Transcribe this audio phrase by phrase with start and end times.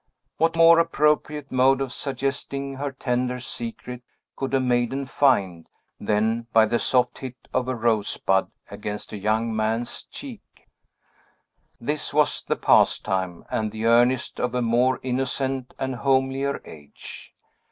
[0.37, 4.01] What more appropriate mode of suggesting her tender secret
[4.35, 5.67] could a maiden find
[5.99, 10.67] than by the soft hit of a rosebud against a young man's cheek?
[11.79, 17.35] This was the pastime and the earnest of a more innocent and homelier age.